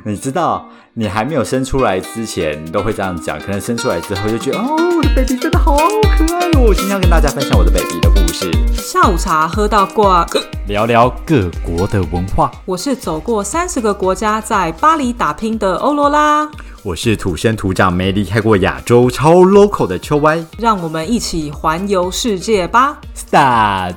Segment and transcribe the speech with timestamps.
[0.04, 6.66] 你知道，你还没有生出来之前，你都会这样讲，可能生出来之后就觉得，哦，我的 baby 真的好可爱哦。
[6.68, 10.26] 我今天要跟大家分享我的 baby 的故事，下午茶喝到挂，
[10.68, 12.50] 聊聊各国的文化。
[12.64, 16.48] 我是走过三十个国家，在巴黎打拼的欧罗拉。
[16.82, 20.42] 我是土生土长、没离开过亚洲、超 local 的秋歪。
[20.58, 23.96] 让我们一起环游世界吧！Start。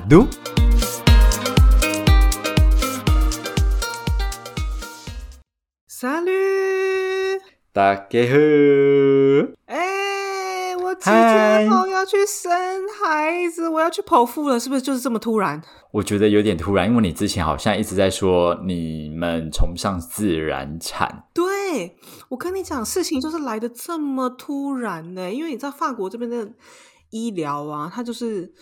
[7.74, 8.36] 大家好。
[9.66, 12.48] 哎，我几天后要去生
[13.02, 15.60] 孩子，我要去剖腹了，是不是就是这么突然？
[15.90, 21.24] 我觉得有点突然，因为你之前好像一直在说你们崇尚自然产。
[21.34, 21.96] 对，
[22.28, 26.48] 我跟你讲，事情就是来的这么突然呢，因为你知道法国这边的
[27.10, 28.52] 医疗啊，它就是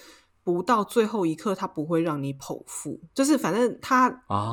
[0.44, 4.08] 不到最后一刻，他不会让你剖腹，就是反正他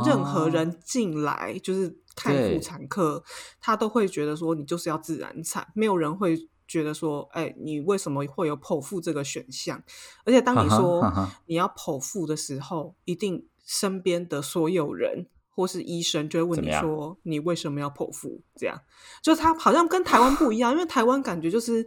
[0.06, 2.00] 任何人进来就是。
[2.16, 3.24] 看妇产科，
[3.62, 9.82] 他都会觉得说你就是要自然产，没有人会觉得说，哎，你为什么会有剖腹这个选项？
[10.26, 11.02] 而且当你说
[11.46, 18.42] 你要剖腹的时候，一定身边的所有人或是医生就会问你说，你为什么要剖腹？
[18.56, 18.80] 这样，
[19.22, 21.86] 就他好像跟台湾不一样，因为台湾感觉就是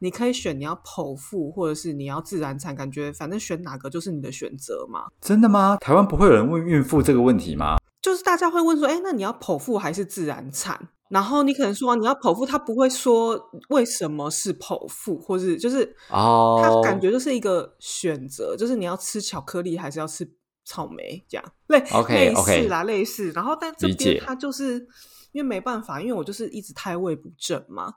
[0.00, 5.06] 你可以选你要剖腹或者是你要自然产，感觉反正选哪个就是你的选择嘛。
[5.20, 5.76] 真的吗？
[5.76, 7.76] 台湾不会有人问孕妇这个问题吗？
[8.00, 10.88] 就是大家会问说，哎，那你要剖腹还是自然产？
[11.08, 13.38] 然后你可能说你要剖腹，他不会说
[13.68, 20.28] 为什么是剖腹，或是就是哦，他感觉就是一个选择，就是你要吃巧克力还是要吃
[20.64, 23.30] 草莓这样类类似啦，类似。
[23.32, 24.86] 然后但这边它就是
[25.32, 27.94] 因为没办法，因为我就是一直胎位不正嘛，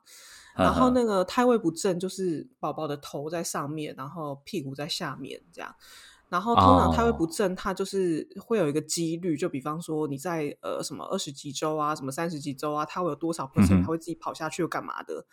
[0.55, 5.75] 然后那个胎位不正就是宝宝的头在上面，然后屁股在下面这样。
[6.27, 15.23] 然后通常胎位不正，它就是会有一个几率，就比方说你在呃什么二十几周啊，什么三十几周啊，它会有多少 percent，它会自己跑下去又干嘛的？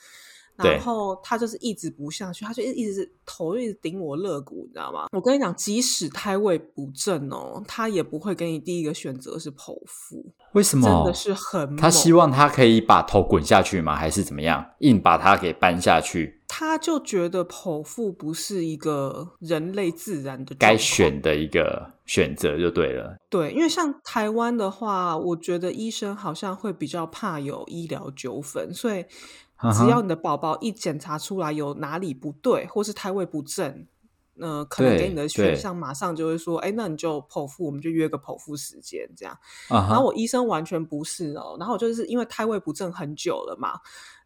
[0.56, 5.06] 然后他就是一直不下去，他就一直头一直顶我肋骨，你知道吗？
[5.12, 10.24] 我跟你讲，即使胎位不正哦，他也不会给你第一个选择是剖腹。
[10.52, 10.86] 为什么？
[10.86, 13.96] 真的是很他希望他可以把头滚下去吗？
[13.96, 14.64] 还是怎么样？
[14.80, 16.40] 硬把它给搬下去？
[16.46, 23.16] 他就觉得剖腹不是一个人类自然的该选的一个选择，就对了。
[23.30, 29.04] 对，因为像台湾的话，我觉得医生好像会比较怕有医疗纠纷，所以。
[29.70, 33.86] 只要你的宝宝一检查出来有哪里不对，或是胎位不正，
[34.40, 39.38] 呃，可能给你的选项马上就会说，哎，那你就剖腹，我们就约个剖腹时间这样。
[39.68, 43.78] 然后我医生完全不是哦，然后就是因为胎位不正很久了嘛，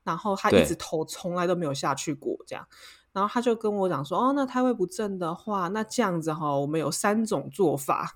[0.04, 2.66] 然后他一直头从来都没有下去过这样，
[3.12, 8.14] 然后他就跟我讲说，哦，那胎位不正的话，那这样子哈，我们有三种做法。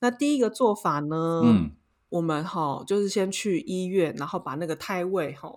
[0.00, 1.70] 那第一个做法呢，嗯，
[2.08, 5.48] 我们哈就是先去医院，然后把那个胎位哈。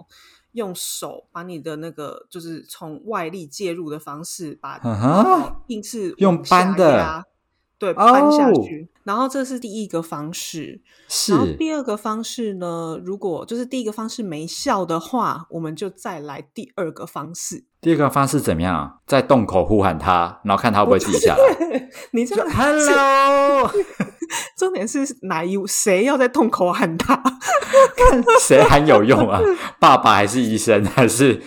[0.53, 4.80] 用手把你的那个，就是从外力介入的方式，把
[5.68, 7.24] 硬是用搬的，
[7.78, 8.90] 对，搬下去。
[9.03, 10.81] 然后这是第一个方式。
[11.09, 11.34] 是。
[11.34, 12.97] 然后第二个方式呢？
[13.03, 17.66] 如果就是第一个方式没效的话，我们就再来第二个方式。
[17.81, 19.02] 第二个方式怎么样？
[19.06, 21.90] 在洞口呼喊他，然后看他会不会自己下来。
[22.13, 23.69] 你这 Hello。
[24.58, 27.16] 重点是哪一谁要在洞口喊他？
[27.16, 29.40] 看 谁喊有用啊？
[29.80, 31.42] 爸爸还是医生还是？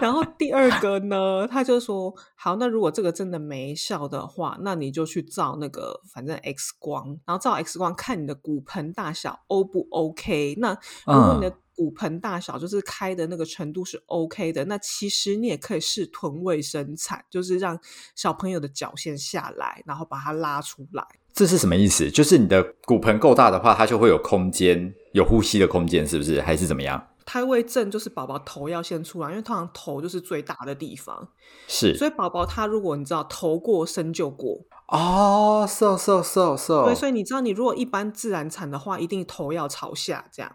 [0.00, 10.56] 然后第二个呢，他就说：“好，那如果这个真的没效的话，那你就去照那个反正 X 光，然后照 X 光看你的骨盆大小 O 不 OK？
[10.58, 10.70] 那
[11.06, 17.78] 如果你的骨盆大小就是开的那个程度是 OK 的，那其实你也可以试臀位生产，就是让
[18.16, 21.04] 小朋友的脚先下来，然后把它拉出来。
[21.38, 22.10] 这是什么意思？
[22.10, 26.40] 就是你的骨盆够大的话，它就会有空间，有呼吸的空间，是不是？
[26.40, 31.28] 还是怎么样？”胎位正就是宝宝头要先出来，因为通常头就是最大的地方。
[31.66, 36.86] 是，所以宝宝他如果你知道头过身就过哦，so so so so。
[36.86, 40.50] 对，所以你知道你如果一般自然产的话，一定头要朝下这样。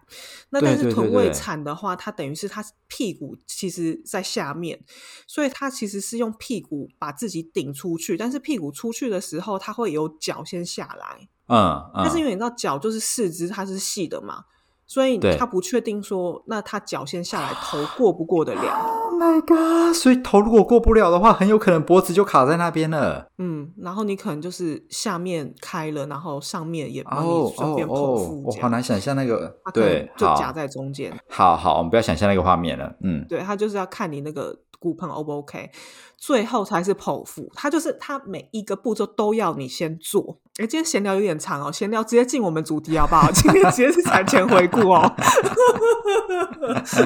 [0.49, 4.83] 那但是臀位产的话，它等于是它屁股其实在下面，
[5.27, 8.17] 所以它其实是用屁股把自己顶出去。
[8.17, 11.29] 但是屁股出去的时候，它会有脚先下来。
[11.45, 12.01] 嗯嗯。
[12.03, 14.45] 但是因为你知道脚就是四肢，它是细的嘛。
[14.85, 18.61] 所以他不确定说，那他脚先下来，头过不过得了？
[19.13, 19.93] Oh my god！
[19.95, 23.27] 所以头如果过不了的话，很有可能脖子就卡在那边了。
[23.37, 28.43] 嗯，然后你可能就是下面开了，然后上面也帮你顺便剖腹。
[28.43, 31.15] 我好难想象那个，对，就夹在中间。
[31.29, 32.95] 好好，我们不要想象那个画面了。
[33.01, 35.69] 嗯，对他就是要看你那个骨盆 O 不 OK，
[36.17, 37.49] 最后才是剖腹。
[37.53, 40.39] 他就是他每一个步骤都要你先做。
[40.59, 43.27] 哎，今天闲聊有点长哦，闲聊直接进我们主题好不好？
[43.33, 45.11] 今天直接是产前回顾哦。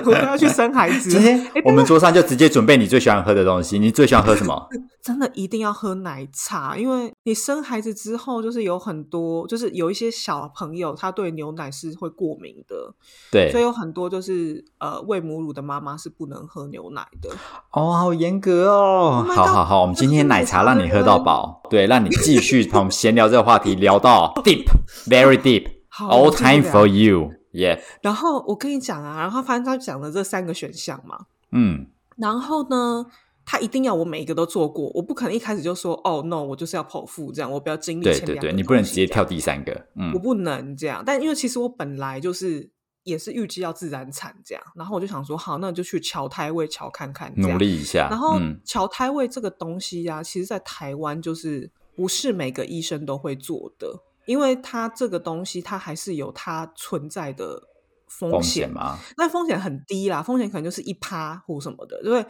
[0.05, 1.09] 我要去生孩子。
[1.09, 3.79] 今天我们桌上就直接准备你最喜欢喝的东西。
[3.79, 4.67] 你最喜欢喝什么？
[5.01, 12.93] 真的一定要喝奶茶，因为你生孩子之后，就是有很多，就是有一些小朋友他对牛奶是会过敏的。
[13.31, 17.29] 对，所以有很多就是呃喂母乳的妈妈是不能喝牛奶的。
[17.71, 19.25] 哦，好严格哦。
[19.29, 23.36] 好好好，我们今天奶茶让你喝到饱，对，让你继续 从闲聊这。
[23.37, 24.65] 的话题聊到 deep,
[25.07, 25.67] very deep,
[25.99, 27.79] all time for you, yeah。
[28.01, 31.17] 然后我跟你讲啊，然后反正他讲了这三个选项嘛，
[31.51, 31.87] 嗯，
[32.17, 33.05] 然后呢，
[33.45, 41.03] 他一定要我每一个都做过，我不可能一开始就说哦 no，我就是要剖腹这样，我不要经历对对对，你不能直接跳第三个，嗯，我不能这样。
[41.05, 42.69] 但因为其实我本来就是
[43.03, 48.07] 也是预计要自然产这样，然后我就想说好，那就去瞧胎位瞧看看，努力一下。
[48.09, 51.71] 然后瞧胎位这个东西呀，其实在台湾就是。
[51.97, 57.63] 不是每个医生都会做的，因为它这个东西它还是有它存在的
[58.07, 58.99] 风险嘛。
[59.17, 61.99] 那风险很低啦，风险可能就是一趴或什么的。
[62.03, 62.23] 因为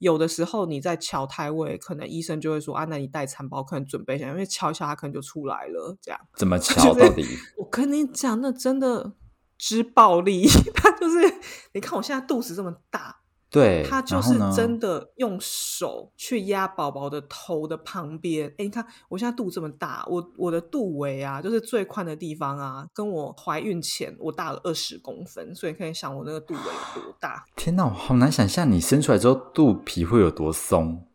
[0.00, 5.96] 有的时候你在瞧胎位，可能医生就会说啊，那你带产包可能准备一下，因为瞧一下它可能就出来了。
[6.02, 7.24] 这样怎么 瞧到底？
[7.56, 9.12] 我跟你讲，那真的
[9.56, 11.32] 之暴力， 它就是
[11.74, 13.21] 你看我现在肚子这么大。
[13.52, 18.48] 对，他就是真的用手去压宝宝的头的旁边。
[18.56, 27.44] 哎，你看我现在肚这么大，我我的肚围啊，就是最宽的地方啊，跟我怀孕前我大了二十公分，所以可以想我那个肚围有多大。
[27.54, 31.06] 天哪，我好难想象你生出来之后肚皮会有多松。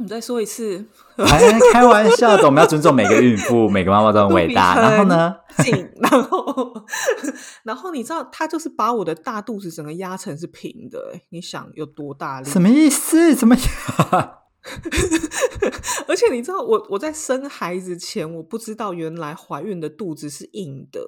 [0.00, 0.84] 你再说一次，
[1.72, 4.74] 开玩笑的，我们要尊重每个孕妇， 每个妈妈都很伟大。
[4.80, 5.36] 然后呢？
[6.00, 6.72] 然后，
[7.64, 10.98] 然后你知道，他就是把我的大肚子整个压成是平的。
[11.28, 12.48] 你想有多大力？
[12.48, 13.34] 什么意思？
[13.34, 13.56] 怎么？
[16.06, 21.00] 而且你知道，我我在生孩子前，我不知道原来怀孕的肚子是硬的，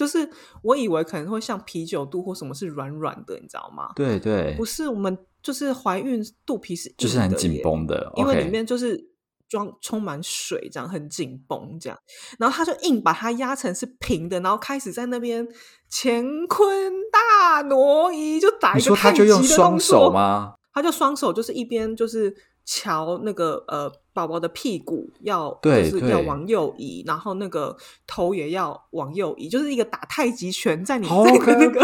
[0.00, 0.30] 就是
[0.62, 3.90] 我以为可能会像啤酒肚或什么是软软的，你知道吗？
[3.94, 5.18] 对对，不是我们。
[5.42, 9.08] 就是怀孕肚皮是就是很紧绷的，因为里面就是
[9.48, 11.98] 装充满水，这样很紧绷，这样，
[12.38, 15.48] 然后他就硬把它压成是平的，然后开始在那边
[15.90, 20.56] 乾坤大挪移，就打一个太极的动作吗？
[20.74, 22.36] 他就双手就是一边就是。
[22.72, 27.76] 瞧那个呃，宝宝的屁股要就是要往右移，然后那个
[28.06, 31.08] 头也要往右移，就是一个打太极拳在你
[31.44, 31.80] 在那个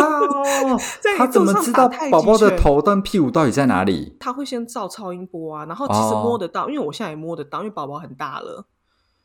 [1.03, 4.17] 在他怎么知道宝宝的头跟屁股到底在哪里？
[4.21, 8.67] 他会先照超音波啊，然后其实摸得到，因为我现在也摸得到，因为宝宝很大了。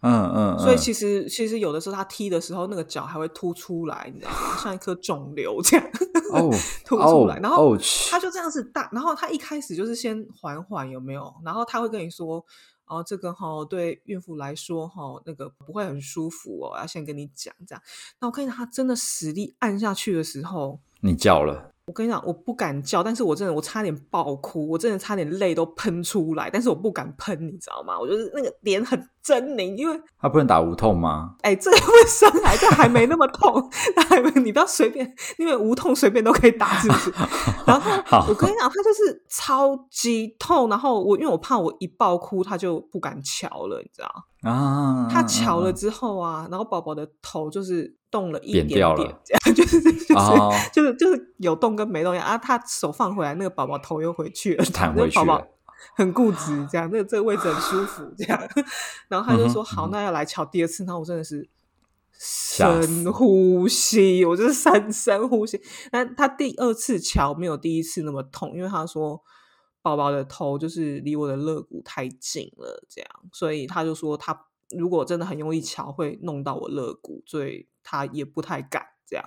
[0.02, 4.58] 嗯嗯，所以其实其实有的时候他踢的时候，那个脚还会凸出来，你知道吗？
[4.58, 5.86] 像一颗肿瘤这样，
[6.34, 6.50] 哦，
[6.84, 7.38] 凸出来。
[7.40, 7.78] 然后
[8.10, 11.34] 他就这样子大，然后他一开始就是先缓缓，有没有？
[11.46, 12.44] 然后他会跟你说，
[12.86, 17.82] 哦，这个哈对孕妇来说哈，那个不会很舒服哦，要先跟你讲这样。
[18.20, 21.68] 那我看见他真的实力按下去的时候，你叫了。
[21.88, 28.00] 我跟你讲，我不敢叫，但是我真的，我差点爆哭，我真的差点泪都喷出来，但是我不敢喷，你知道吗？
[28.00, 31.36] 我就是那个脸很狰狞，因为他不能打无痛吗？
[31.42, 33.70] 哎，这个会生孩子还没那么痛，
[34.08, 37.12] 还 没你不要随便，因为无痛随便都可以打，是不是？
[37.66, 37.92] 然后
[38.30, 45.10] 我跟你讲，他就是超级痛，然后我因为我怕我一爆哭，他就不敢瞧了，你知道啊？
[45.12, 48.00] 他瞧了之后啊，然后宝宝的头就是。
[48.12, 48.86] 动了一点点，
[49.24, 50.14] 这样就是就是
[50.74, 52.38] 就是就是有动跟没动一样啊。
[52.38, 55.48] 他手放回来，那个宝宝头又回去了，弹 回去了，
[55.96, 58.40] 很固执，这样那个这个位置很舒服，这样。
[59.08, 61.50] 然后他就说：“好，那要来瞧第二次。”那我真的是
[62.12, 65.60] 深呼吸，我就是深深呼吸。
[65.90, 69.22] 但他第二次瞧没有第一次那么痛，因为他说
[69.82, 74.46] 宝宝的头就是离我的肋骨太近了，这样，所以他就说他。
[74.78, 79.26] 如果真的很用力敲，会弄到我肋骨，所以他也不太敢这样。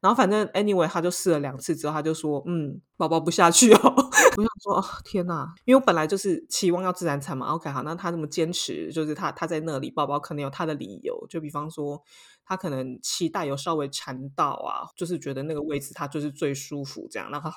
[0.00, 3.78] 然后反正 anyway，他就试了两次之后，他就说：“嗯，宝宝不下去哦。
[4.36, 7.48] ”我想说：“天哪！”因为我本来就是期望要自然产嘛。
[7.48, 11.26] OK，好，那他这么坚持，就是他他在那里，宝宝可能有他的理由。
[11.28, 12.00] 就比方说，
[12.44, 17.50] 他可能期待有稍微缠到啊，就是觉得那个位置他就是最舒服这样，让他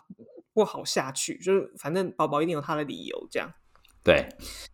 [0.54, 1.38] 不好下去。
[1.40, 3.52] 就是反正宝宝一定有他的理由这样。
[4.04, 4.28] 对，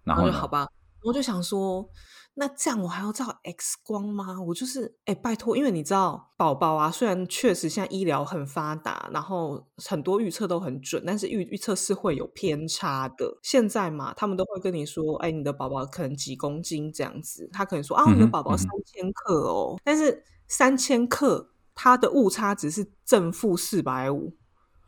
[0.04, 0.68] 然后就好吧。
[1.04, 1.90] 我就想说。
[2.38, 4.42] 那这样我还要照 X 光吗？
[4.42, 13.38] 我就是哎，拜托，因为你知道宝宝啊，虽然确实现在医疗很发达，然后很多预测都很准，但是预预测是会有偏差的。
[13.42, 24.34] 现在嘛，他们都会跟你说，哎，你的宝宝可能几公斤这样子，他可能说啊，你的宝宝三千克哦，但是三千克它的误差值是正负四百五。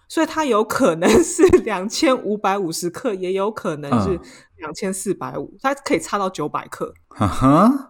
[0.07, 4.19] 所以它有可能 是两千五百五十克，也有可能是
[4.57, 6.93] 两千四百五，它可以差到九百克。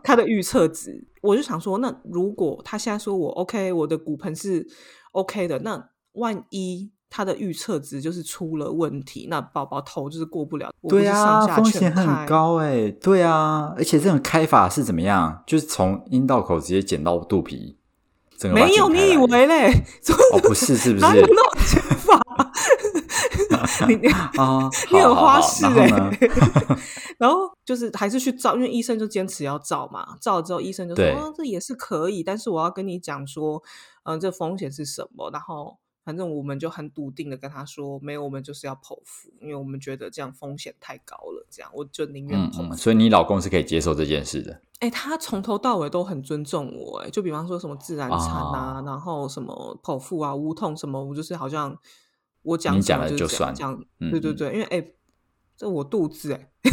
[0.04, 4.66] 它的预测值，我就想说，那如果他现在说我 OK，我的骨盆是
[5.12, 10.72] OK 的，那万一他的预测值就是出了问题，那宝宝头就是过不了。
[10.88, 12.90] 对啊，风险很高哎。
[12.90, 15.44] 对啊，而且这种开法是怎么样？
[15.46, 17.78] 就是从阴道口直接剪到肚皮。
[18.54, 19.72] 没有，你以为嘞？
[20.32, 21.06] 哦，不是，是不是？
[23.86, 26.20] 你啊， 你很花式哎。
[27.20, 30.18] 然后就是还是去照，因为医生就坚持要照嘛。
[30.22, 33.62] 照了之后，医生就说：“哦，这也是可以，但是我要跟你讲说，
[34.04, 35.78] 嗯，这风险是什么？”然后。
[36.08, 41.46] 反正我们就很笃定的跟他说，没有，我们就是要剖腹，因为我们觉得这样风险太高了。
[41.50, 42.74] 这样我就宁愿剖。
[42.78, 44.62] 所以你老公是可以接受这件事的。
[44.80, 47.00] 哎，他从头到尾都很尊重我。
[47.00, 51.78] 哎，就比方说什么自然产啊，然后什么剖腹啊，无痛什么，我就是好像
[52.48, 53.54] 我讲你讲了就算。
[53.54, 53.78] 讲
[54.12, 54.86] 对对对，因为哎，
[55.58, 56.50] 这我肚子哎。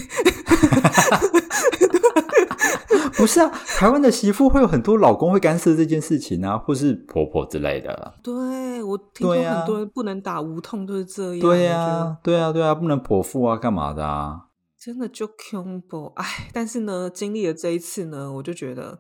[3.17, 8.15] 不是啊，台湾的媳妇会有很多老公会干涉这件事情啊，或是婆婆之类的。
[8.23, 11.41] 对，我听说很多人不能打无痛都是这样。
[11.41, 14.49] 对呀，对啊，对啊，不能剖腹啊，干嘛的啊？
[14.79, 16.25] 真的就恐怖哎！
[16.53, 18.99] 但是呢，经历了这一次呢，我就觉得。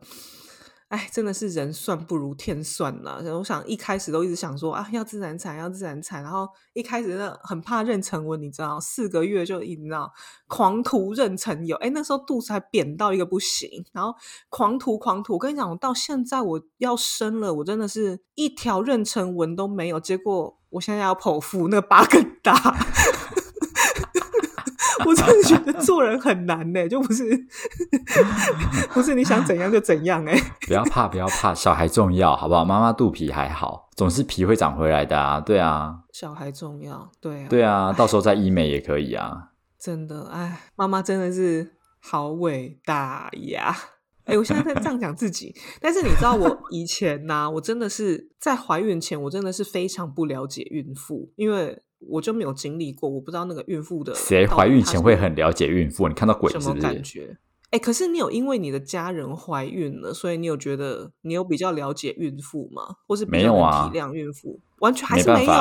[0.89, 3.21] 哎，真的是人算不如天算呐！
[3.37, 10.13] 我想一开始都一直想说啊，要自然产，要自然产，然后一开始呢很怕妊娠纹，你知道，四个月就一直道
[10.47, 14.15] 狂涂妊娠油，哎，那时候肚子还扁到一个不行，然后
[14.49, 15.33] 狂涂狂涂。
[15.33, 22.55] 我跟你讲，我到现在我要生了，我真的是一条妊娠纹都没有，结果我现在要剖腹，那疤更大。
[25.07, 27.25] 我真的觉得做人很难呢，就不是
[28.95, 30.39] 不是你想怎样就怎样哎。
[30.67, 32.65] 不要怕，不要怕，小孩重要，好不好？
[32.65, 35.41] 妈妈肚皮还好，总是皮会长回来的啊。
[35.41, 39.51] 对啊，小孩重要，对啊，对啊，到时候再医美也可以啊。
[39.79, 43.77] 真的，哎，妈妈真的是好伟大呀！
[44.25, 51.83] 哎，我现在在这样讲自己，但是你知道，我以前呢，我真的是在怀孕前，我真的是非常不了解孕妇，因为。
[52.09, 56.09] 我就没有经历过，我不知道那个孕妇的谁怀孕前会很了解孕妇？
[56.09, 57.39] 你看到鬼是不是？
[57.71, 62.83] 哎，可是你有因为你的家人怀孕了，所以你有觉得你有比较了解孕妇吗？
[63.09, 63.91] 或是没有啊？
[63.91, 65.53] 体谅孕妇完全还是没有。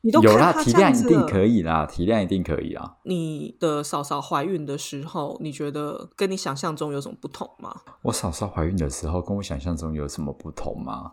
[0.00, 2.94] 你都有啦，体谅一定可以啦，体谅一定可以啊。
[3.04, 7.82] 你的嫂嫂怀孕的时候，你觉得跟你想象中有什么不同吗？
[8.00, 11.12] 我嫂嫂怀孕的时候跟我想象中有什么不同吗？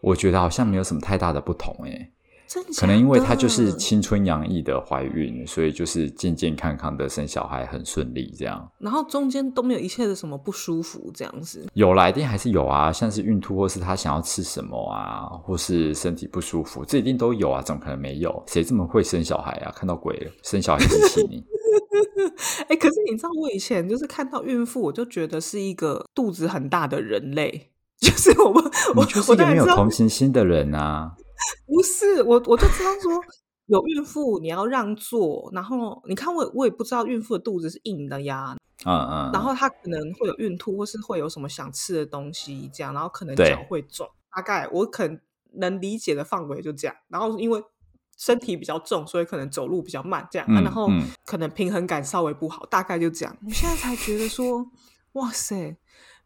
[0.00, 2.10] 我觉得好像没有什么太大的不同哎。
[2.78, 8.70] 可能因为她就是青春洋溢的怀孕，所以就是健健康康的生小孩很顺利这样。
[8.78, 11.66] 然后中间都没有一切的什么不舒服这样子。
[11.74, 18.42] 有来电还是有啊，像是孕吐或是她想要吃什么啊，或是身体不舒服，这一定都有啊，怎么可能没有？
[18.46, 19.72] 谁这么会生小孩啊？
[19.74, 21.44] 看到鬼了，生小孩机器你。
[22.68, 28.62] 哎，可是你知道我以前就是看到孕妇，我就觉得是一个肚子很大的人类，就是我们，
[28.94, 31.12] 我就是一个没有同情心的人啊。
[31.66, 33.20] 不是我，我就知道说
[33.66, 45.18] 有孕妇你要让座，然后你看我我也不知道孕妇的肚子是硬的呀，嗯嗯，然后她可能会有孕吐，或是会有什么想吃的东西这样，然后可能脚会肿，大概我可能
[45.54, 47.62] 能理解的范围就这样，然后因为
[48.18, 50.88] 身体比较重，所以可能走路比较慢这样，然后
[51.24, 53.36] 可能平衡感稍微不好，大概就这样。
[53.46, 54.66] 我现在才觉得说，
[55.12, 55.76] 哇塞。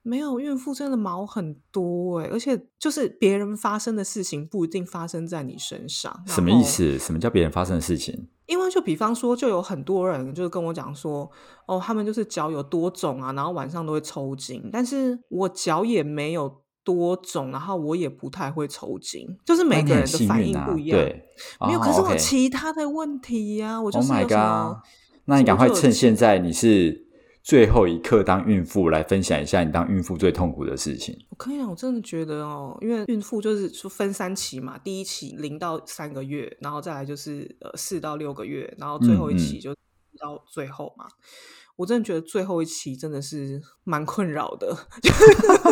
[0.08, 6.22] 没有孕妇真的毛很多哎，而且就是别人发生的事情不一定发生在你身上。
[6.26, 6.98] 什么意思？
[6.98, 8.26] 什么叫别人发生的事情？
[8.46, 11.30] 因为就比方说，就有很多人就是跟我讲说，
[11.66, 14.70] 哦，他们就是脚有多肿啊，然后晚上都会抽筋。
[14.72, 20.98] 但是我脚也没有多肿，然后我也不太会抽筋，就是每个人的反应不一样。
[20.98, 21.22] 对，
[21.60, 24.78] 没有，可是我其他的问题呀，我就是 Oh god！
[25.26, 27.07] 那你赶快趁现在你是。
[27.42, 31.16] 最后一刻当孕妇来分享一下你当孕妇最痛苦的事情。
[31.30, 39.72] 我可以讲，我真的觉得哦，因为孕妇就是说分三期嘛，第一期零到三个月，然后再来就是呃四到六个月，然后最后一期就
[40.18, 41.06] 到最后嘛。
[41.76, 44.76] 我真的觉得最后一期真的是蛮困扰的。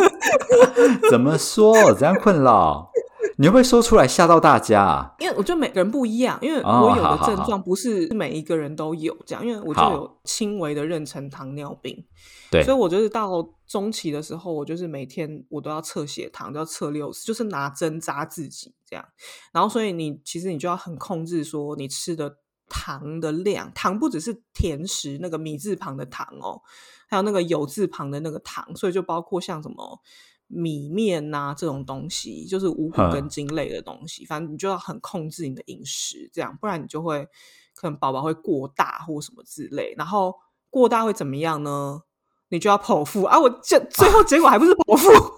[1.11, 1.93] 怎么说？
[1.93, 2.89] 怎样困扰？
[3.39, 5.15] 你会不会说出来吓到大家？
[5.19, 12.05] 因为我觉得每个人不一样，因为我有的症状不是每一个人都有这样，因为我就有轻微的妊娠糖尿病，
[12.49, 19.05] 对，所以我就是到中期的时候，我就是每天我都要测血糖，都要测六十，就是拿针扎自己这样。
[19.53, 26.59] 然后，所以你其实你就要很控制说你吃的糖的量，糖不只是甜食那个米字旁的糖哦，
[27.07, 30.01] 还有那个有字旁的那个糖，所以就包括像什么。
[30.47, 37.27] 米面呐这种东西，就是五谷根茎类的东西，反正你就要很控制你的饮食，这样不然你就会
[37.75, 40.33] 可能宝宝会过大或什么之类，然后
[40.69, 42.01] 过大会怎么样呢？
[42.49, 43.37] 你就要剖腹啊！
[43.37, 45.09] 我这最后结果还不是剖腹。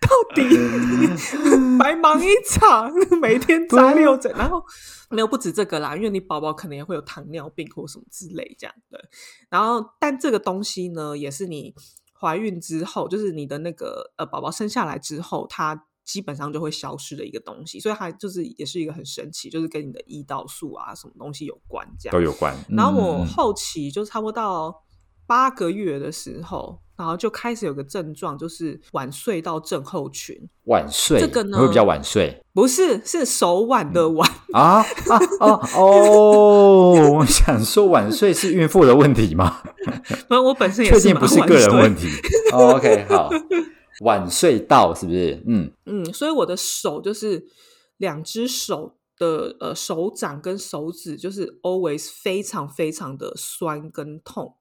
[0.00, 0.42] 到底
[1.78, 4.62] 白忙一场，每天扎六针，然后
[5.10, 8.98] 没有不止这个啦，因为你宝宝可能也会有糖尿病或什么之类这样的。
[9.50, 11.74] 然后，但这个东西呢，也是你
[12.22, 17.80] 怀孕之后，就是你的那个呃宝宝生下来之后，它基本上就会消失的一个东西。
[17.80, 22.56] 所以它就是也是一个很神奇，就是跟你的胰岛素啊什么东西有关，这样都有关。
[22.70, 24.84] 然后我后期就差不多到
[25.26, 26.80] 八个月的时候。
[27.02, 30.40] 然后就开始有个症状，就是晚睡到症候群。
[30.66, 37.16] 晚睡这个呢会比较晚睡，不是是手腕的晚啊啊啊哦！
[37.18, 39.60] 我想说晚睡是孕妇的问题吗？
[40.30, 42.06] 不，我本身也确定不是个人问题。
[42.52, 43.28] OK，好，
[44.02, 45.42] 晚睡到是不是？
[45.48, 47.44] 嗯嗯，所以我的手就是
[47.96, 54.54] 两只手的呃手掌跟手指，就是 always 非常非常的酸跟痛。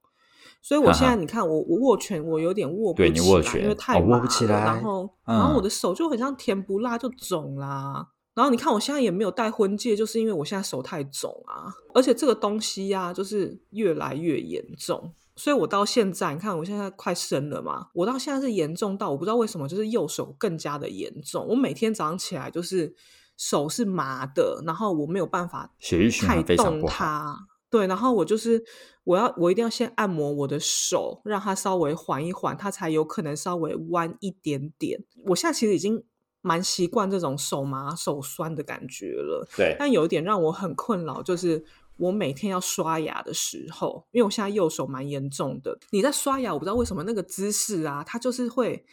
[0.61, 4.63] 所以我现在你看我我握拳我有点握不起来，因为太握不起来。
[4.63, 8.07] 然后然后我的手就很像甜不辣就肿啦。
[8.35, 11.73] 然后你看我现在也没有戴婚戒，就是因为我现在手太肿啊。
[11.93, 15.13] 而且这个东西呀，就是越来越严重。
[15.35, 21.45] 所以我到现在你看我现在快生了嘛，我到现在是严重到我不知道为什么，就是右手更加的严重。
[21.47, 22.93] 我每天早上起来就是
[23.35, 25.73] 手是麻的，然后我没有办法
[26.21, 27.47] 太动它。
[27.71, 28.63] 对，然后我就是
[29.05, 35.03] 我要我一定要先按摩我的手，让它稍微缓一缓，它才有可能稍微弯一点点。
[35.27, 36.03] 我现在其实已经
[36.41, 39.47] 蛮习惯这种手麻手酸的感觉了。
[39.55, 41.63] 对，但有一点让我很困扰，就是
[41.97, 48.85] 我每天要刷牙的时候，因为我现在右手蛮严重的，你在刷牙，我不知道为什么那个姿势啊，它就是会。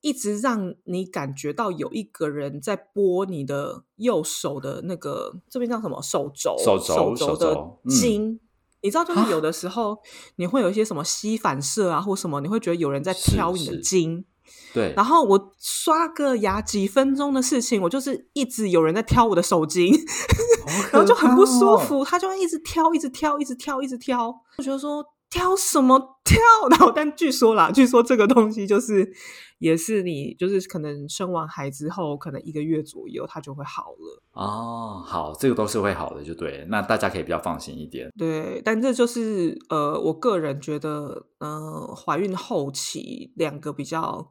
[0.00, 8.38] 一直让你感觉到有一个人在拨你的右手的那个这边叫什么手肘手肘手肘的筋，
[8.82, 9.98] 你知道就是有的时候
[10.36, 14.24] 你会有一些什么吸反射啊或什么，你会觉得有人在挑你的筋。
[14.72, 19.92] 对，然后我刷个牙几分钟的事情，我就是一直有人在挑我的手筋，
[20.92, 25.04] 然后就很不舒服，他就会一直挑，一直挑，一直挑，一直挑，我觉得说。
[25.28, 26.38] 挑什么挑？
[26.70, 29.12] 然后，但据说啦，据说这个东西就是，
[29.58, 34.22] 也是你就是可能生完孩子后，可能一个月左右，它就会好了。
[34.32, 36.66] 哦，好，这个都是会好的，就对。
[36.68, 38.10] 那大家可以比较放心一点。
[38.18, 44.30] 对，但这就是呃，我个人觉得，呃，怀孕后期两个比较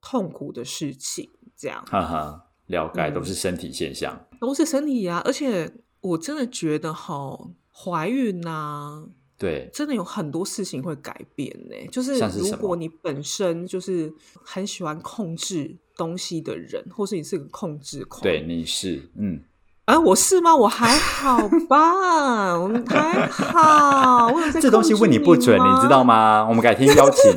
[0.00, 1.84] 痛苦的事情，这样。
[1.86, 5.20] 哈哈，了解，都是身体现象，都是身体啊。
[5.26, 7.38] 而且我真的觉得，哈，
[7.70, 9.08] 怀孕呐。
[9.36, 11.74] 对，真的有很多事情会改变呢。
[11.90, 14.12] 就是如果你本身就是
[14.44, 19.40] 很喜欢控制东西的人，或是你是个控制狂，对，你是，嗯，
[19.86, 20.54] 啊，我是吗？
[20.54, 24.30] 我还好吧，我还好。
[24.60, 26.46] 这东西问你不准，你知道吗？
[26.48, 27.32] 我们改天邀请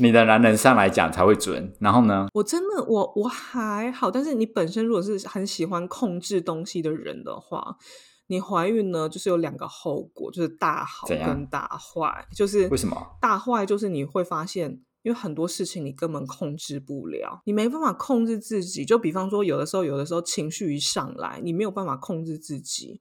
[0.00, 1.72] 你的男人上来讲才会准。
[1.78, 2.26] 然后呢？
[2.34, 7.76] 我真的，我我还好，但是你本身如果是很喜欢控制东西的人的话。
[8.34, 12.26] 你怀孕呢，就是有两个后果，就是大好跟大坏。
[12.34, 13.16] 就是为什么？
[13.20, 18.84] 大坏就是你会发现，因为很多事情你根本控制不了，你没办法控制自己。
[18.84, 23.00] 就比方说，有的时候，有的时候情绪一上来，你没有办法控制自己。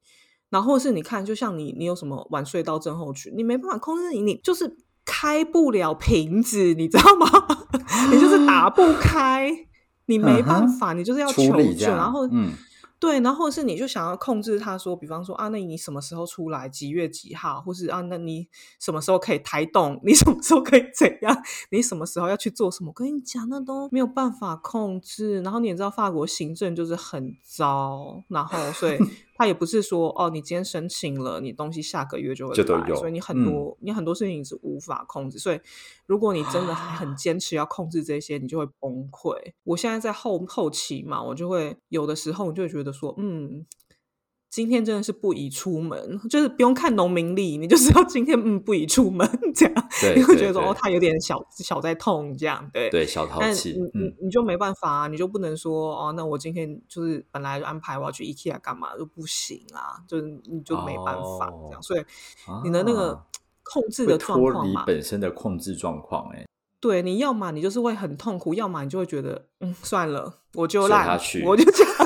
[0.51, 7.27] 然后是你看，就像你，你有什么晚睡到症候群，你没办法控制你，你就是开不了瓶子，你知道吗？
[8.13, 9.49] 你就是打不开，
[10.05, 11.41] 你没办法，你就是要求
[11.73, 12.53] 救，然后嗯。
[13.03, 18.47] 对，然后是你就想要控制他，说，比方说啊，那你什么时候出来，几月几号，或是啊，那你
[18.79, 21.37] 什么时候可以抬动， 你什么时候可以怎样，
[21.69, 22.87] 你什么时候要去做什么？
[22.87, 25.41] 我跟你讲，那都没有办法控制。
[25.41, 28.97] 然后你也知道，法国行政就是很糟，然后所以。
[29.35, 35.39] 他也不是说哦，你今天申请了，你东西下个月就会来，所以你很多你很多事情是无法控制。
[35.39, 35.59] 所以
[36.05, 39.35] 如果你真的很坚持要控制这些，你就会崩溃。
[39.63, 43.65] 我现在在后后期嘛，我就会有的时候你就会觉得说，嗯。
[44.53, 62.05] 今天真的是不宜出门，就是不用看农民历，你就知道今天嗯不宜出门这样，你会觉得说哦，他有点小小在痛这样，对对小淘气，你你你就没办法啊，你就不能说哦，那我今天就是本来就安排我要去 IKEA 干嘛就不行啊，就是你就没办法这样，所以
[62.63, 63.19] 你的那个
[63.63, 66.45] 控制的状况嘛，本身的控制状况，哎，
[66.79, 72.02] 对，你要么你就是会很痛苦，要么你就会觉得嗯算了，我就烂，我就这样。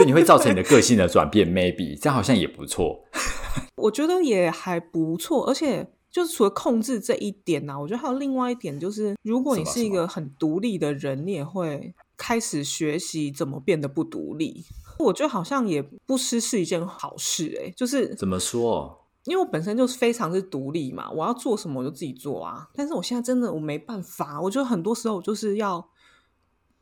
[0.00, 3.04] 所以你会造成你的个性的转变，maybe 这样好像也不错。
[3.76, 14.64] 我觉得也还不错，而且就是除了控制这一点呢，我觉得还有另外一点，就是如果你是一个很独立的人，你也会开始学习怎么变得不独立。
[14.98, 19.06] 我觉得好像也不失是一件好事，哎，就是怎么说？
[19.24, 22.68] 因为我本身就是非常是独立嘛，我要做什么我就自己做啊。
[22.74, 25.88] 但是我现在真的我没办法，我觉得很多时候就是要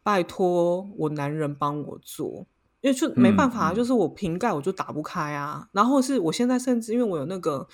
[0.03, 2.47] 拜托我男人帮我做，
[2.81, 5.69] 因为就没办法，就是我瓶盖我就打不开啊。
[5.73, 7.67] 然后是我现在甚至因为我有那个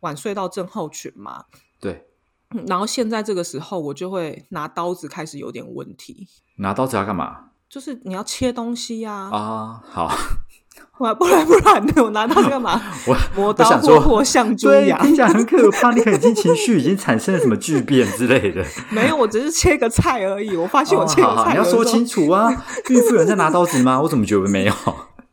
[0.00, 1.44] 晚睡到症候群嘛，
[1.80, 2.06] 对。
[2.66, 6.26] 然后现在这个时候我就会拿刀子开始有点问题。
[6.56, 7.50] 拿刀子要干嘛？
[7.68, 9.28] 就是你要切东西呀。
[9.30, 10.10] 啊，好。
[10.98, 12.80] 不然不然不然的，我拿它干嘛？
[13.06, 15.92] 我磨刀霍霍向猪一样，听起来很可怕。
[15.92, 18.64] 你可能已经情绪已经产生了什么巨变之类的。
[18.90, 20.56] 没有，我只是切个菜而已。
[20.56, 22.50] 我发现我切个菜，你要说清楚啊！
[22.88, 24.00] 孕妇人在拿刀子吗？
[24.02, 24.74] 我怎么觉得没有？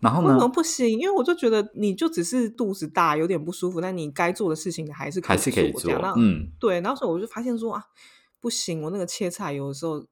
[0.02, 0.48] 然后呢？
[0.50, 5.92] 不行，因为我就觉得你就只是肚子大，有点不舒服，但你该做的事情你还是还是可以做。
[6.16, 6.80] 嗯，对。
[6.82, 7.82] 然后所以我就发现说啊，
[8.40, 10.06] 不行，我那个切菜有的时候。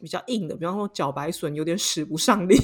[0.00, 2.56] 比较硬的，比方说茭白笋有点使不上力，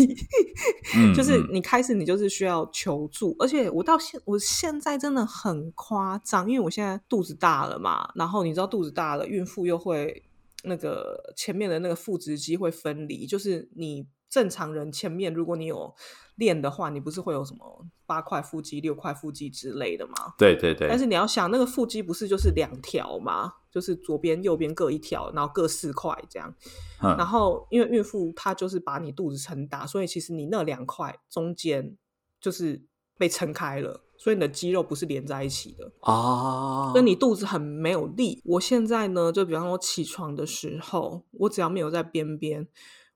[1.14, 10.22] 就是你开始你就是需要求助，而且我到现我现在真的很夸张，因为我现在肚子大了嘛，然后你知道肚子大了，孕妇又会
[10.62, 15.94] 那个前面的那个腹直肌会分离，就是你正常人前面如果你有
[16.34, 20.34] 练的话，你不是会有什么八块腹肌、六块腹肌之类的吗？
[20.36, 20.88] 对对对。
[20.88, 23.52] 但是你要想那个腹肌不是就是两条吗？
[23.70, 26.52] 就是左边、右边各一条，然后各四块这样。
[27.00, 31.96] 然后因为孕妇她就是把你肚子撑大，所以其实你那两块中间
[32.40, 32.82] 就是
[33.16, 36.90] 被撑开了，所以你的肌肉不是连在一起的啊。
[36.90, 38.42] 所以你肚子很没有力。
[38.44, 42.66] 我现在呢，就比方说起床的时候，我只要没有在边边，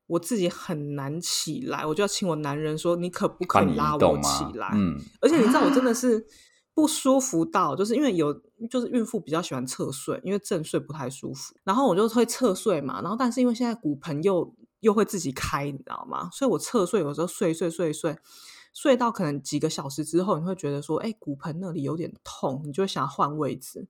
[0.08, 6.26] 我自己很难起来，我就要请我男人说：“你可不可以拉我起来？”嗯，而且你知道我真的是。
[6.74, 8.32] 不舒服到，就是因为有，
[8.70, 11.52] 就是孕妇比较喜欢侧睡，因为正睡不太舒服。
[11.64, 16.30] 然后我就会侧睡嘛，然后但是因为现在骨盆又又会自己开，你知道吗？
[16.32, 18.16] 所以我侧睡有时候睡睡睡睡
[18.72, 23.88] 睡到可能几个小时之后，你会觉得说，哎，骨盆那里有点痛，你就会想要换位置。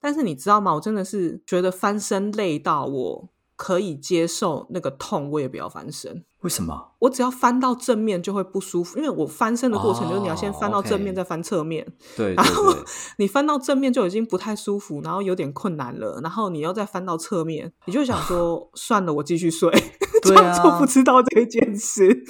[0.00, 0.74] 但是你知道吗？
[0.74, 3.28] 我真的是觉得翻身累到我。
[3.64, 6.22] 可以接受那个痛，我也不要翻身。
[6.42, 6.92] 为什么？
[6.98, 11.90] 我只要翻到正面就会不舒服，因为我翻身的过程就是你要先翻到正面，再翻侧面。
[12.14, 12.74] 对，然后
[13.16, 19.72] 你翻到正面就已经不太舒服，然后有点困难了，然后你要再翻到侧面，你就想说算了，我继续睡，
[20.20, 22.22] 装作不知道这件事。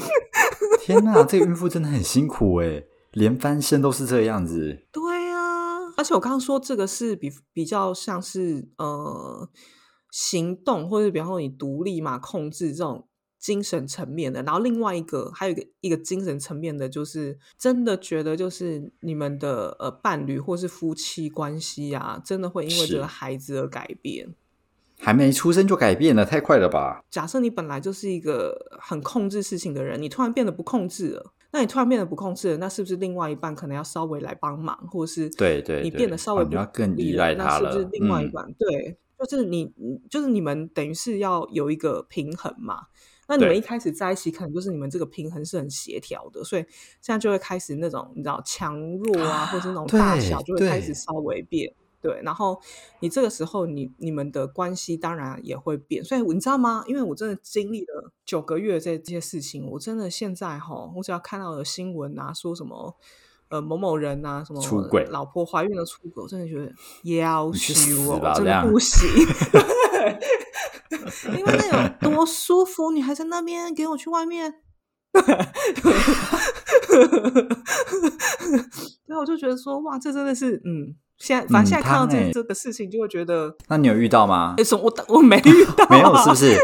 [0.79, 4.85] 天哪，这个孕妇真的很辛苦哎，连翻身都是这样子。
[4.93, 9.49] 对啊，而且我刚刚说这个是比比较像是呃。
[10.15, 14.45] 行动，或者比方说你独立嘛，控制这种精神层面的。
[14.45, 24.33] 然后另外一个，还有一个一个精神层面的，就是真的觉得，就是你们的呃伴侣或是夫妻关系啊，真的会因为这个孩子而改变。
[25.01, 27.03] 还没出生就改变了，太快了吧？
[27.11, 37.73] 假设你本来就是一个很控制事情的人，你突然变得不控制了，那你突然变得不控制了，那是不是另外一半可能要稍微来帮忙，或者是对对，你变得稍微你要更依赖他了？
[37.73, 38.47] 是不是另外一半？
[38.57, 38.97] 对。
[39.19, 39.73] 就是你，
[40.11, 42.87] 就是你们等于是要有一个平衡嘛。
[43.27, 46.63] 那你们一开始在一起，可能就是你们这个平衡是很协调的，所以
[47.01, 51.75] 现在就会开始那种你知道强弱啊，或者那种大小就会开始稍微变。
[52.03, 52.61] 对，然后
[53.01, 56.05] 你这个时候，你你们的关系当然也会变。
[56.05, 56.85] 所以你知道吗？
[56.87, 62.95] 因为我真的经历了九个月这这些事情，我真的现在哈，我只要看到的新闻啊，说什么。
[63.55, 66.69] 呃，某某人啊，什么出轨，老婆怀孕了出轨，我真的觉得
[67.05, 69.07] 要死我，真的不行。
[71.39, 74.55] 因为那有多舒服，你还在那边给我去外面。
[79.07, 84.57] 对，我就觉得说，哇，这真的是，嗯，现在反正现在看到这这个事情，就会觉得，那你有遇到吗？
[84.65, 84.83] 什么？
[84.83, 86.59] 我我没遇到， 没有，是不是？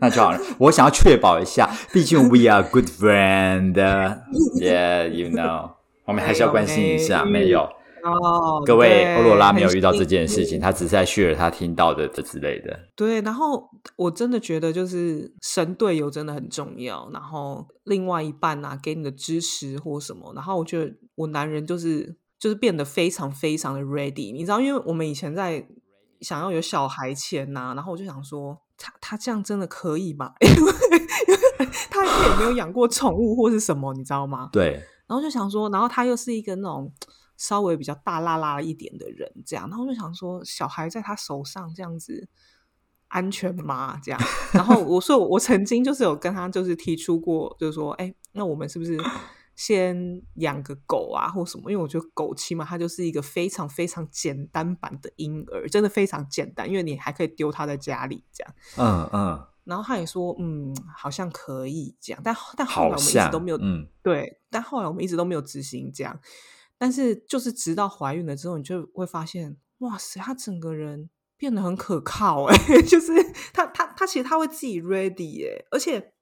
[0.00, 0.40] 那就好了。
[0.58, 5.78] 我想要确保一下，毕竟 we are good friend，yeah，you know。
[6.10, 7.60] 我们还是要关心一下，没有
[8.02, 8.60] 哦。
[8.66, 12.76] 各位，欧罗拉没有遇到这件事情，他只是在 share 他听到的这之类的。
[12.96, 17.08] 对，然后我真的觉得就是神队友真的很重要。
[17.12, 20.32] 然后另外一半啊，给你的支持或什么。
[20.34, 24.32] 然后我觉得我男人就是就是变得非常非常的 ready。
[24.32, 25.64] 你知道，因为我们以前在
[26.20, 30.32] 想要有小孩前呐，然后我就想说，他他这样真的可以吗？
[30.42, 30.72] 因为
[31.88, 34.48] 他也没有养过宠物或是什么，你知道吗？
[34.52, 34.82] 对。
[35.10, 36.92] 然后就想说，然后他又是一个那种
[37.36, 42.28] 稍微比较大拉拉一点的人，这样，然后就想说，小孩在他手上这样子
[43.08, 43.98] 安全吗？
[44.00, 44.20] 这样，
[44.52, 48.96] 然后我 说，我曾经就是有跟他就是提出过，就是说，哎，那我们是不是
[49.56, 58.54] 先养个狗啊，或什么，因为我觉得狗起码它就是一个非常非常简单版的婴儿，真的非常简单，因为你还可以丢它在家里这样。
[58.76, 59.46] 嗯嗯。
[59.64, 66.18] 然后他也说，嗯，好像可以这样，但但后来我们一直都没有，嗯，对，但后来我们一直都没有执行这样。
[66.78, 72.56] 但是就是直到怀孕了之后，你就会发现，哇塞，他整个人变得很可靠哎，
[72.88, 73.12] 就是
[73.52, 76.14] 他他他其实他会自己 ready 哎，而且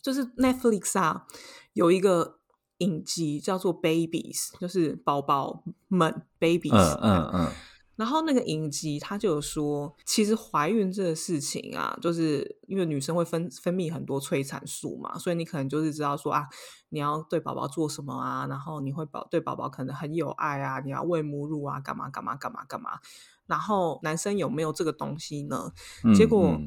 [0.00, 1.26] 就是 Netflix 啊
[1.72, 2.38] 有一个
[2.78, 7.52] 影集叫做 Babies，就是宝宝们 Babies，嗯嗯嗯。
[8.00, 16.48] 然后那个影集他就有说，其实怀孕这个事情啊，就是因为女生会分分泌很多催产素嘛，所以你可能就是知道说啊，
[16.88, 23.00] 你要对宝宝做什么啊，然后你会宝对宝宝可能很有爱啊，你要喂母乳啊，干嘛干嘛干嘛干嘛。
[23.46, 25.70] 然后男生有没有这个东西呢？
[26.14, 26.58] 结果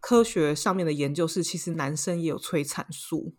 [0.00, 3.36] 科学上面的研究是，其实男生也有催产素。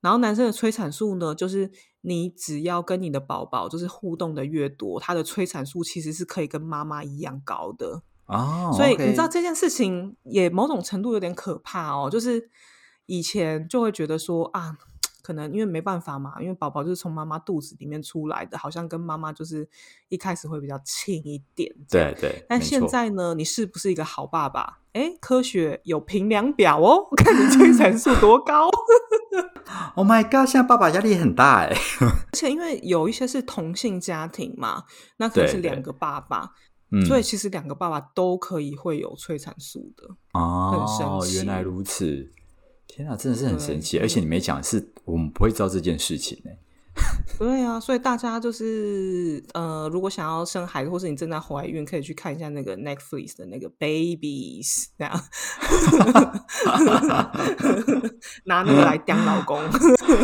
[0.00, 8.72] 然后男生的催产素呢，就是你只要跟你的宝宝就是互动的越多，他的催产素其实是可以跟妈妈一样高的哦。
[8.74, 12.50] 所以你知道这件事情也某种程度有点可怕哦，就是
[13.06, 14.78] 以前就会觉得说啊。
[15.28, 19.68] 可能因为没办法嘛，因为宝宝就是从妈妈肚子里面出来的，好像跟妈妈就是
[20.08, 21.70] 一开始会比较亲一点。
[21.90, 22.42] 对对。
[22.48, 24.78] 但现在呢，你是不是一个好爸爸？
[24.94, 28.70] 哎，科学有评量表哦，我看你催产素多高。
[29.96, 30.48] Oh my god！
[30.48, 31.76] 现在爸爸压力很大哎。
[32.00, 34.84] 而且因为有一些是同性家庭嘛，
[35.18, 36.52] 那可能是两个爸爸，
[37.06, 40.08] 所以其实两个爸爸都可以会有催产素的。
[40.32, 42.32] 哦，原来如此。
[42.88, 43.98] 天啊，真的是很神奇！
[44.00, 46.50] 而且你没讲，是我们不会知道这件事情呢。
[47.38, 55.20] 对啊，所以大家就是呃，如果想要生孩子，或是你正在怀孕，可以去看一下那个 Netflix 的那个 Babies，这样
[58.46, 59.62] 拿那个来当老公。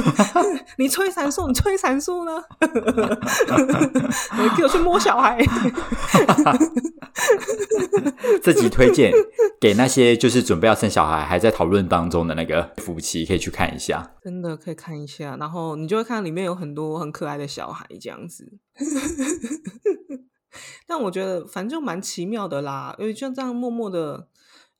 [0.77, 2.43] 你催产素，你催产素呢？
[4.37, 5.39] 你给我去摸小孩。
[8.43, 9.13] 自己推荐
[9.61, 14.15] 给那些就是准备要生小孩还在讨论当中的那个夫妻，可以去看一下。
[14.23, 18.59] 真的可以看一下，然后你就会看里面有很多很可爱的小孩这样子。
[20.87, 24.29] 但我觉得反正就蛮奇妙的啦，因为就这样默默的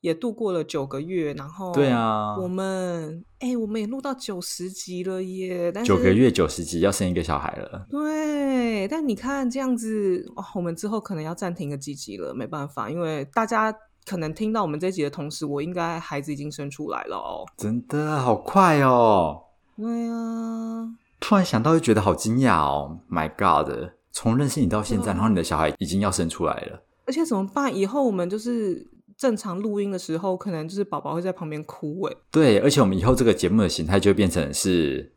[0.05, 5.71] 也度过了九个月，然后对啊，我们哎，我们也录到九十集了耶！
[5.83, 8.87] 九个月九十集要生一个小孩了，对。
[8.87, 13.75] 但你看这样子，哦，我们之后可能要暂停个几集了，没办法，因为大家。
[14.07, 17.43] 可能听到我们这集的同时，我应该孩子已经生出来了哦。
[17.57, 19.41] 真的好快哦！
[19.75, 20.87] 对啊，
[21.19, 22.99] 突然想到，就觉得好惊讶哦。
[23.09, 23.73] My God，
[24.11, 26.83] 从认识你到现在，然后你的小孩已经要生出来了。
[27.07, 27.75] 而且怎么办？
[27.75, 28.87] 以后我们就是
[29.17, 32.13] 正常录音的时候，可能就是宝宝会在旁边哭哎。
[32.31, 35.13] 对，而且我们以后这个节目的形态就变成是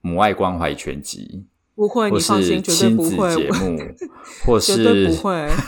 [0.00, 3.36] 母爱关怀全集，不会，你放心，绝对不会。
[3.36, 3.78] 节目，
[4.46, 5.48] 或是绝对不会。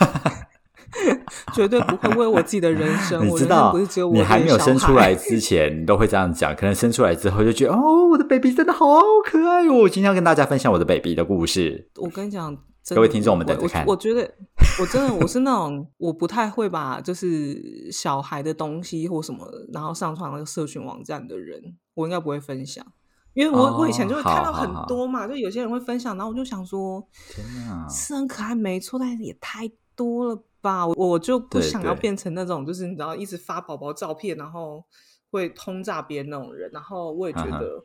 [1.52, 3.26] 绝对不会为我自己的人生。
[3.26, 4.14] 你知道，不是只有我。
[4.14, 6.54] 你还没有生出来之前，你都会这样讲。
[6.54, 9.72] 可能生出来之后，就觉得哦，我的 baby 真的好可爱哦！
[9.72, 11.88] 我今天要跟大家分享我的 baby 的故事。
[11.96, 12.56] 我跟你讲，
[12.92, 13.86] 各位听众，我们等着看。
[13.86, 14.34] 我我觉得，
[14.80, 22.84] 我真的我是那种我不太会把就是小孩的东西或什么，然后上传那个社群网站的人，我应该不会分享，
[23.32, 30.42] 因为我我以前就会看到很多嘛，就有些人会分享，然后我就想说，天哪，是很可爱，没错，但是也太多了。
[30.64, 34.82] 吧，我就不想要变成那种，就是你知道，一直发宝宝照片，然后
[35.30, 36.70] 会轰炸别人那种人。
[36.72, 37.84] 然后我也觉得，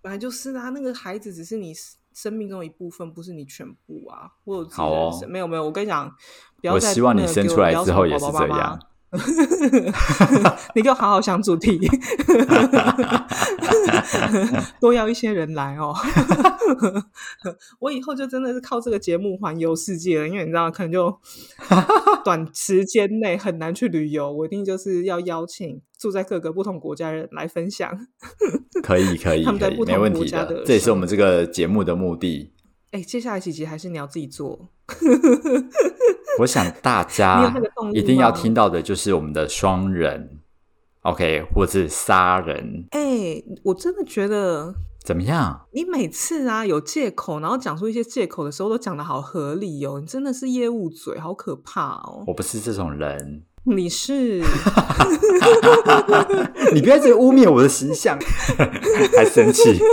[0.00, 1.74] 本来就是啊，那个孩子只是你
[2.16, 4.32] 生命中一部分，不是你全部啊。
[4.44, 5.62] 我有自己的人生，没有没有。
[5.62, 6.08] 我跟你讲，
[6.62, 8.80] 不要再希望你生出来之后也是这样。
[10.74, 11.80] 你给我好好想主题，
[14.80, 15.94] 多邀一些人来哦。
[17.80, 21.16] 我以后就真的是靠这个节目环游世界了，因为你知道，可能就
[22.24, 24.32] 短时间内很难去旅游。
[24.32, 28.06] 我一定就是要邀请住在各个不同国家人来分享。
[28.82, 32.52] 可以可以，他们在不同国家的，这也是我们这个节目的目的。
[32.92, 34.68] 哎，接下来几集还是你要自己做。
[36.38, 37.54] 我想大家
[37.92, 40.38] 一定要听到的就是我们的双人
[41.02, 42.86] ，OK，或是杀人。
[42.90, 45.66] 哎，我真的觉得怎么样？
[45.72, 50.00] 你每次啊有借口，然后讲出一些借口的时候，都讲的好合理哦。
[50.00, 52.24] 你真的是业务嘴，好可怕哦。
[52.26, 54.42] 我不是这种人，你是？
[56.74, 58.18] 你不要这个污蔑我的形象，
[59.16, 59.78] 还生气。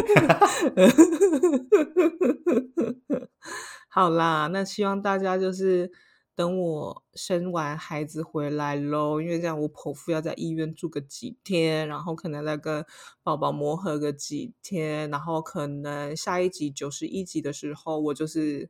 [3.90, 5.92] 好啦，那希望大家就是
[6.36, 12.84] 等我生完孩子回来喽，因为这样我剖腹要在医院住个几天，然后可能再跟
[13.22, 18.70] 宝宝磨合个几天，然后可能下一集九十一集的时候，我就是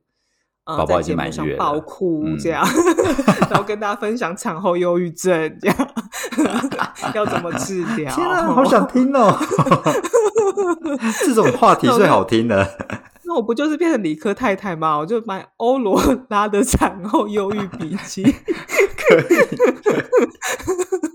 [0.64, 2.62] 呃在节目上爆哭这样，
[3.50, 5.76] 然后跟大家分享产后忧郁症这样
[7.14, 8.12] 要怎么治疗。
[8.16, 9.38] 天啊，好想听哦！
[11.24, 13.02] 这种话题最好听的。
[13.34, 14.96] 那我不就是变成理科太太吗？
[14.96, 19.34] 我就买欧罗 拉的产后忧郁笔记，可以。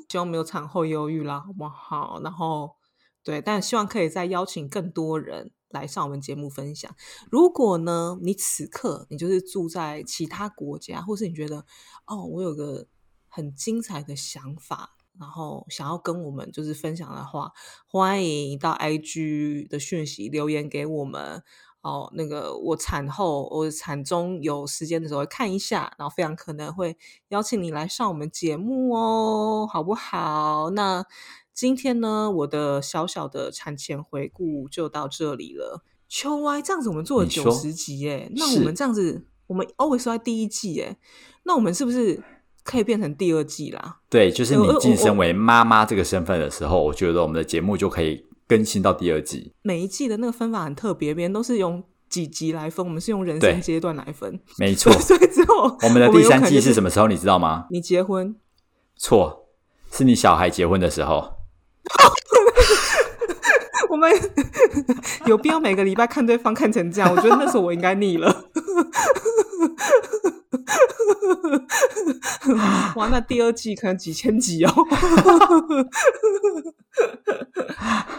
[0.10, 2.20] 希望没有产后忧郁啦，好不好？
[2.22, 2.76] 然后
[3.24, 6.94] 对，但希望可以再邀请更多人来上我们节目分享。
[7.32, 11.64] 如果呢，你此刻你就是住在其他国家，或是你觉得
[12.06, 12.88] 哦，我有个
[13.30, 17.54] 很精彩的想法，然后想要跟我们就是分享的话，
[17.88, 21.42] 欢迎到 IG 的讯息留言给我们。
[21.82, 26.98] 哦，那个我产后、我产中有时间的时候会看一下，然后非常可能会
[27.30, 30.70] 邀请你来上我们节目哦，好不好？
[30.72, 31.06] 那
[31.54, 35.84] 今天呢，我的小小的产前回顾就到这里了。
[36.10, 40.98] 秋歪，这样子我们做了九十集耶，那我们这样子，我们 always 在第一季耶，
[41.44, 42.22] 那我们是不是
[42.64, 44.00] 可以变成第二季啦？
[44.10, 48.26] 对，就是你晋升为妈妈这个身份的时候，我觉得我们的节目就可以。
[48.50, 54.40] 更新到第二季，每一季的那个分法很特别，别人都是用几集来分，我们是用人生阶段来分。
[54.58, 57.08] 没错， 所以之后我们的第三季是什么时候？
[57.08, 57.68] 你知道吗？
[57.70, 58.36] 你结婚？
[58.98, 59.46] 错，
[59.92, 61.36] 是你小孩结婚的时候。
[63.90, 64.10] 我们
[65.26, 67.12] 有必要每个礼拜看对方看成这样？
[67.12, 68.30] 我觉得那时候我应该腻了。
[72.96, 74.74] 哇，那第二季可能几千集哦。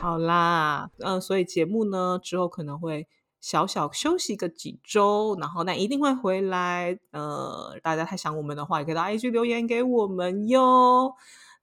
[0.01, 3.07] 好啦，嗯，所以节目呢之后可能会
[3.41, 6.99] 小小休息个几周，然后那一定会回来。
[7.13, 11.15] 呃，大家太想我们的话，也可以到 IG 留言给我们哟。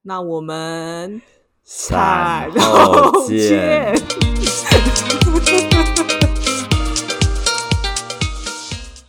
[0.02, 1.20] 那我们
[1.70, 3.94] 产后见。